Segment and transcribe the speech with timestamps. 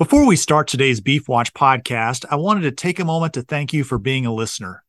[0.00, 3.74] Before we start today's Beef Watch podcast, I wanted to take a moment to thank
[3.74, 4.82] you for being a listener.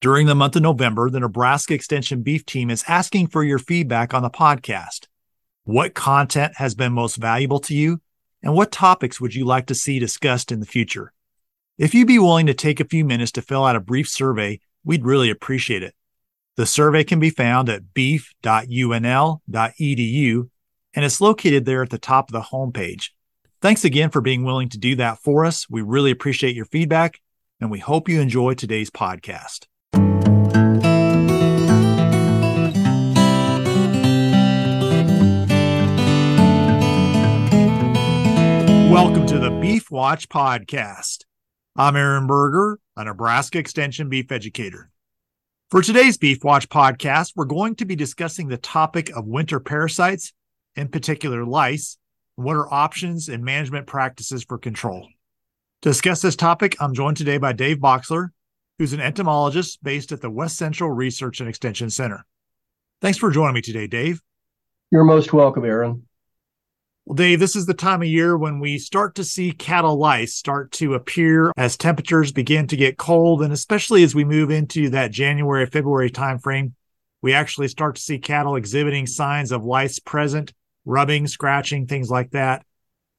[0.00, 4.14] During the month of November, the Nebraska Extension Beef Team is asking for your feedback
[4.14, 5.08] on the podcast.
[5.64, 8.00] What content has been most valuable to you,
[8.44, 11.12] and what topics would you like to see discussed in the future?
[11.76, 14.60] If you'd be willing to take a few minutes to fill out a brief survey,
[14.84, 15.96] we'd really appreciate it.
[16.54, 20.50] The survey can be found at beef.unl.edu
[20.96, 23.08] and it's located there at the top of the homepage.
[23.64, 25.70] Thanks again for being willing to do that for us.
[25.70, 27.22] We really appreciate your feedback,
[27.62, 29.64] and we hope you enjoy today's podcast.
[38.92, 41.24] Welcome to the Beef Watch Podcast.
[41.74, 44.90] I'm Aaron Berger, a Nebraska Extension beef educator.
[45.70, 50.34] For today's Beef Watch podcast, we're going to be discussing the topic of winter parasites,
[50.76, 51.96] in particular lice,
[52.36, 55.08] what are options and management practices for control?
[55.82, 58.28] To discuss this topic, I'm joined today by Dave Boxler,
[58.78, 62.24] who's an entomologist based at the West Central Research and Extension Center.
[63.00, 64.20] Thanks for joining me today, Dave.
[64.90, 66.06] You're most welcome, Aaron.
[67.04, 70.34] Well, Dave, this is the time of year when we start to see cattle lice
[70.34, 74.88] start to appear as temperatures begin to get cold, and especially as we move into
[74.90, 76.72] that January, February timeframe,
[77.20, 82.30] we actually start to see cattle exhibiting signs of lice present rubbing, scratching, things like
[82.32, 82.64] that.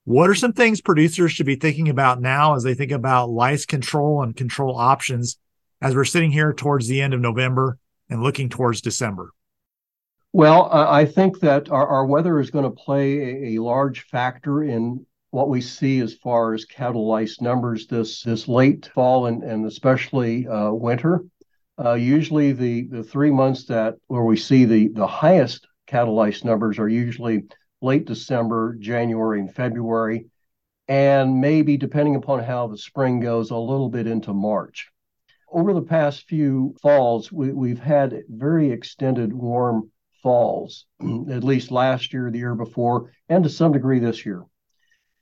[0.05, 3.65] What are some things producers should be thinking about now as they think about lice
[3.65, 5.37] control and control options
[5.81, 7.77] as we're sitting here towards the end of November
[8.09, 9.31] and looking towards December?
[10.31, 14.63] Well, I think that our, our weather is going to play a, a, large factor
[14.63, 19.43] in what we see as far as cattle lice numbers this this late fall and,
[19.43, 21.23] and especially uh, winter.
[21.83, 26.79] Uh, usually, the the three months that where we see the the highest lice numbers
[26.79, 27.43] are usually
[27.81, 30.25] late December, January, and February,
[30.87, 34.89] and maybe, depending upon how the spring goes, a little bit into March.
[35.51, 40.85] Over the past few falls, we, have had very extended warm falls,
[41.29, 44.43] at least last year, the year before, and to some degree this year.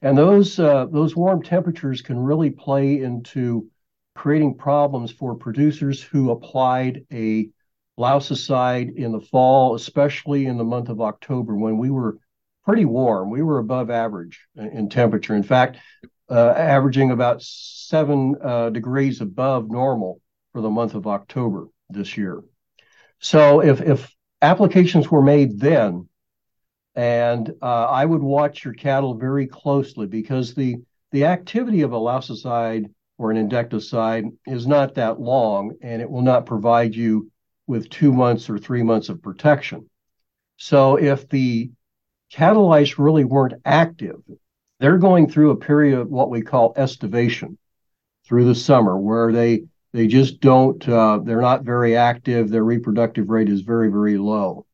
[0.02, 3.70] And those uh, those warm temperatures can really play into
[4.16, 7.50] creating problems for producers who applied a
[7.98, 12.18] lousicide in the fall, especially in the month of October when we were
[12.66, 13.30] pretty warm.
[13.30, 15.36] We were above average in temperature.
[15.36, 15.78] In fact,
[16.30, 20.22] uh, averaging about seven uh, degrees above normal
[20.54, 22.42] for the month of October this year.
[23.20, 26.08] So if if applications were made then,
[26.96, 30.78] and uh, I would watch your cattle very closely because the
[31.12, 36.24] the activity of a lousicide or an endectocide is not that long, and it will
[36.24, 37.31] not provide you
[37.68, 39.90] with two months or three months of protection.
[40.57, 41.72] So if the
[42.31, 44.22] cattle lice really weren't active,
[44.79, 47.57] they're going through a period of what we call estivation
[48.25, 52.50] through the summer, where they they just don't uh, they're not very active.
[52.50, 54.66] Their reproductive rate is very very low,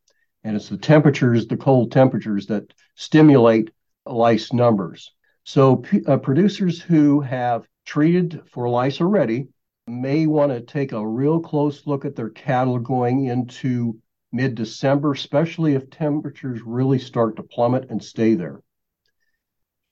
[0.44, 3.71] and it's the temperatures, the cold temperatures, that stimulate
[4.06, 5.11] lice numbers.
[5.44, 9.47] So p- uh, producers who have treated for lice already
[9.89, 14.00] may want to take a real close look at their cattle going into
[14.31, 18.61] mid December, especially if temperatures really start to plummet and stay there.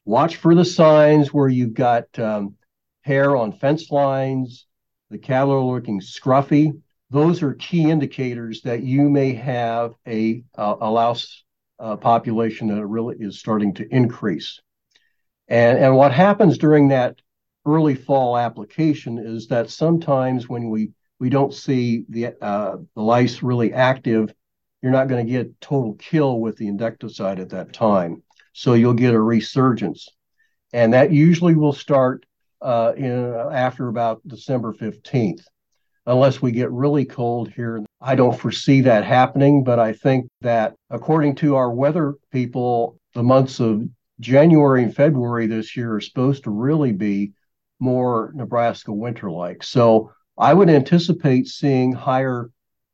[0.06, 2.56] Watch for the signs where you've got um,
[3.02, 4.68] hair on fence lines,
[5.10, 6.80] the cattle are looking scruffy.
[7.10, 11.44] Those are key indicators that you may have a, uh, a louse
[11.80, 14.62] uh, population that really is starting to increase.
[15.48, 17.22] And, and what happens during that
[17.68, 23.44] early fall application is that sometimes when we we don't see the uh, the lice
[23.44, 24.34] really active,
[24.82, 28.24] you're not going to get total kill with the endectocide at that time.
[28.54, 30.08] So you'll get a resurgence,
[30.74, 32.26] and that usually will start
[32.62, 35.44] uh, in after about December 15th,
[36.06, 37.84] unless we get really cold here.
[38.00, 43.24] I don't foresee that happening, but I think that according to our weather people, the
[43.24, 43.84] months of
[44.20, 47.34] January and February this year are supposed to really be
[47.80, 49.64] more Nebraska winter like.
[49.64, 52.50] So I would anticipate seeing higher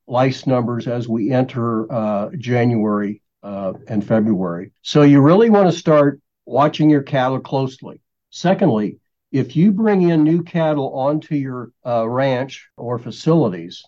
[0.08, 4.72] lice numbers as we enter uh, January uh, and February.
[4.82, 8.02] So you really want to start watching your cattle closely.
[8.30, 9.00] Secondly,
[9.32, 13.84] if you bring in new cattle onto your uh, ranch or facilities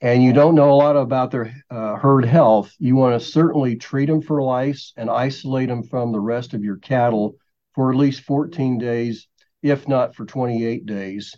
[0.00, 3.76] and you don't know a lot about their uh, herd health, you want to certainly
[3.76, 7.34] treat them for lice and isolate them from the rest of your cattle
[7.74, 9.28] for at least 14 days
[9.62, 11.34] if not for 28 days,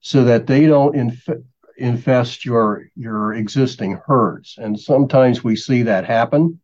[0.00, 1.28] so that they don't inf-
[1.76, 4.56] infest your your existing herds.
[4.58, 6.60] And sometimes we see that happen,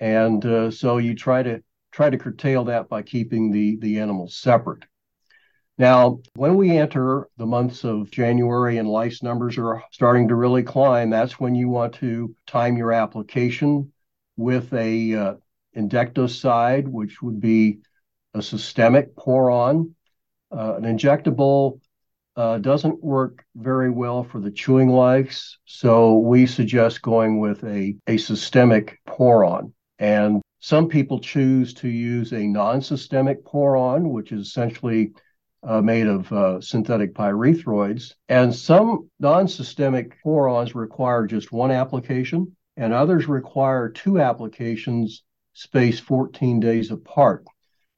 [0.00, 4.36] and uh, so you try to try to curtail that by keeping the, the animals
[4.36, 4.84] separate.
[5.78, 10.62] Now, when we enter the months of January and lice numbers are starting to really
[10.62, 13.92] climb, that's when you want to time your application
[14.36, 15.34] with a uh,
[16.86, 17.78] which would be
[18.34, 19.94] a systemic pour on.
[20.56, 21.80] Uh, an injectable
[22.36, 27.96] uh, doesn't work very well for the chewing lice, so we suggest going with a,
[28.06, 29.72] a systemic pour on.
[29.98, 35.12] And some people choose to use a non systemic pour on, which is essentially
[35.64, 38.12] uh, made of uh, synthetic pyrethroids.
[38.28, 45.22] And some non systemic pour-ons require just one application, and others require two applications
[45.54, 47.44] spaced 14 days apart.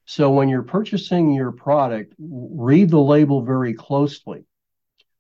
[0.06, 4.44] So when you're purchasing your product, read the label very closely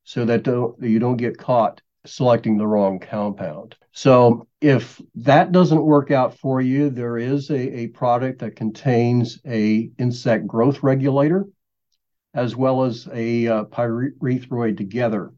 [0.04, 3.74] so that don't, you don't get caught selecting the wrong compound.
[3.90, 9.40] So if that doesn't work out for you, there is a, a product that contains
[9.44, 11.46] a insect growth regulator
[12.32, 15.32] as well as a uh, pyrethroid together.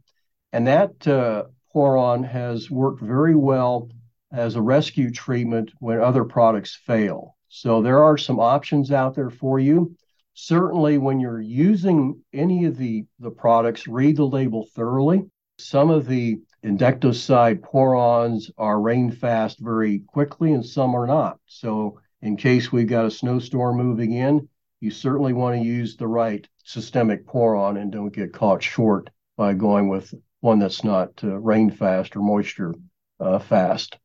[0.53, 3.89] And that uh, pour-on has worked very well
[4.31, 7.37] as a rescue treatment when other products fail.
[7.49, 9.97] So there are some options out there for you.
[10.35, 15.29] Certainly, when you're using any of the, the products, read the label thoroughly.
[15.59, 21.41] Some of the insecticide pour-ons are rain fast very quickly, and some are not.
[21.47, 24.49] So, in case we've got a snowstorm moving in,
[24.81, 29.11] you certainly want to use the right systemic pour on and don't get caught short
[29.37, 32.75] by going with one that's not uh, rain fast or moisture
[33.19, 33.99] uh, fast.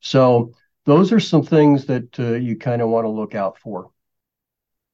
[0.00, 0.52] So
[0.84, 3.90] those are some things that uh, you kind of want to look out for.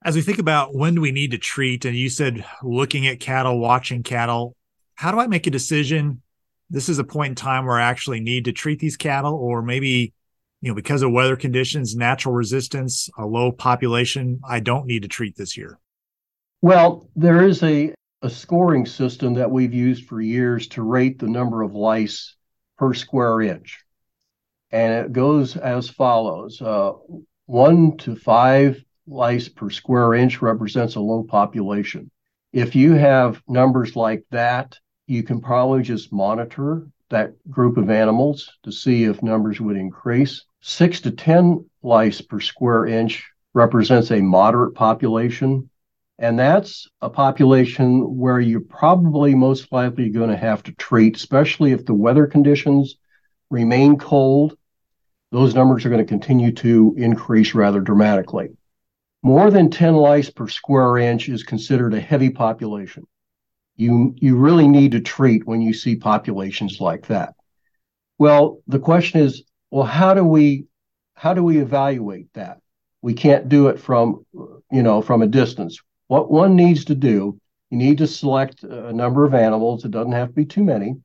[0.05, 3.21] As we think about when do we need to treat, and you said looking at
[3.21, 4.57] cattle, watching cattle,
[4.95, 6.23] how do I make a decision?
[6.71, 9.61] This is a point in time where I actually need to treat these cattle, or
[9.61, 10.15] maybe
[10.61, 15.09] you know, because of weather conditions, natural resistance, a low population, I don't need to
[15.09, 15.79] treat this year?
[16.61, 21.29] Well, there is a, a scoring system that we've used for years to rate the
[21.29, 22.37] number of lice
[22.77, 23.83] per square inch.
[24.73, 26.93] And it goes as follows uh,
[27.47, 32.11] one to five lice per square inch represents a low population.
[32.53, 38.51] If you have numbers like that, you can probably just monitor that group of animals
[38.63, 40.45] to see if numbers would increase.
[40.61, 45.69] Six to 10 lice per square inch represents a moderate population.
[46.19, 51.73] And that's a population where you're probably most likely going to have to treat, especially
[51.73, 52.97] if the weather conditions
[53.49, 54.57] remain cold.
[55.33, 58.51] Those numbers are going to continue to increase rather dramatically.
[59.23, 63.07] More than 10 lice per square inch is considered a heavy population
[63.81, 67.35] you you really need to treat when you see populations like that.
[68.19, 70.67] Well, the question is, well, how do we
[71.15, 72.61] how do we evaluate that?
[73.01, 74.27] We can't do it from
[74.71, 75.81] you know from a distance.
[76.09, 77.41] What one needs to do,
[77.71, 79.85] you need to select a number of animals.
[79.85, 80.97] It doesn't have to be too many.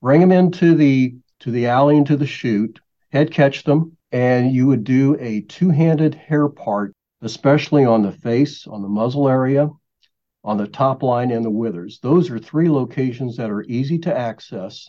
[0.00, 2.78] Bring them into the to the alley into the chute,
[3.12, 8.66] head catch them, and you would do a two-handed hair part, especially on the face,
[8.66, 9.68] on the muzzle area,
[10.44, 11.98] on the top line and the withers.
[12.02, 14.88] Those are three locations that are easy to access,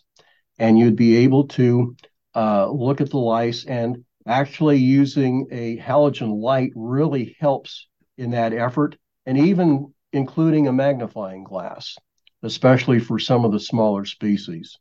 [0.60, 1.96] and you'd be able to
[2.36, 3.66] uh, look at the lice.
[3.66, 7.88] And actually, using a halogen light really helps
[8.18, 11.96] in that effort, and even including a magnifying glass,
[12.44, 14.78] especially for some of the smaller species.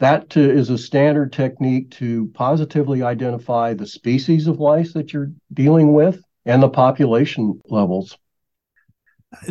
[0.00, 5.32] That uh, is a standard technique to positively identify the species of lice that you're
[5.52, 8.16] dealing with and the population levels.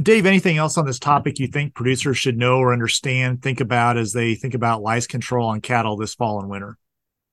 [0.01, 3.97] Dave, anything else on this topic you think producers should know or understand, think about
[3.97, 6.77] as they think about lice control on cattle this fall and winter?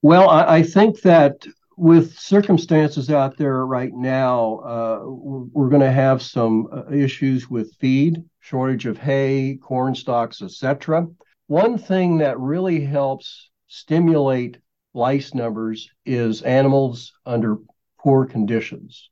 [0.03, 5.81] Well, I, I think that with circumstances out there right now, uh, we're, we're going
[5.81, 11.07] to have some uh, issues with feed, shortage of hay, corn stalks, etc.
[11.47, 14.59] One thing that really helps stimulate
[14.95, 17.59] lice numbers is animals under
[17.99, 19.11] poor conditions.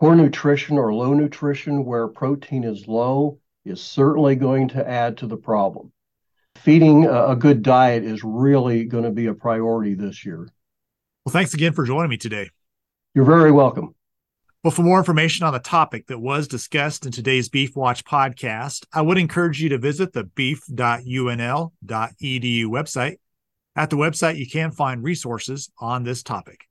[0.00, 5.26] Poor nutrition or low nutrition where protein is low is certainly going to add to
[5.26, 5.92] the problem.
[6.56, 10.48] Feeding a, good diet is really going to be a priority this year.
[11.24, 12.50] Well, thanks again for joining me today.
[13.14, 13.94] You're very welcome.
[14.64, 18.86] Well, for more information on the topic that was discussed in today's Beef Watch podcast,
[18.92, 21.70] I would encourage you to visit the beef.unl.edu
[22.64, 23.18] website.
[23.76, 26.67] At the website, you can find resources on this topic.